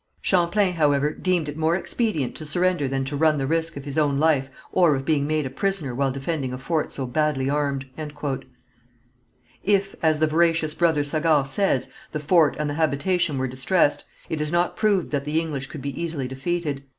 Champlain, 0.19 0.73
however, 0.73 1.11
deemed 1.13 1.47
it 1.47 1.55
more 1.55 1.75
expedient 1.75 2.33
to 2.33 2.43
surrender 2.43 2.87
than 2.87 3.05
to 3.05 3.15
run 3.15 3.37
the 3.37 3.45
risk 3.45 3.77
of 3.77 3.85
his 3.85 3.99
own 3.99 4.17
life 4.19 4.49
or 4.71 4.95
of 4.95 5.05
being 5.05 5.27
made 5.27 5.45
a 5.45 5.49
prisoner 5.51 5.93
while 5.93 6.09
defending 6.09 6.51
a 6.51 6.57
fort 6.57 6.91
so 6.91 7.05
badly 7.05 7.51
armed." 7.51 7.85
If, 9.63 9.93
as 10.01 10.17
the 10.17 10.25
veracious 10.25 10.73
Brother 10.73 11.03
Sagard 11.03 11.45
says, 11.45 11.91
the 12.13 12.19
fort 12.19 12.55
and 12.57 12.67
the 12.67 12.73
habitation 12.73 13.37
were 13.37 13.47
distressed, 13.47 14.03
it 14.27 14.41
is 14.41 14.51
not 14.51 14.75
proved 14.75 15.11
that 15.11 15.23
the 15.23 15.39
English 15.39 15.67
could 15.67 15.83
be 15.83 16.01
easily 16.01 16.27
defeated. 16.27 16.83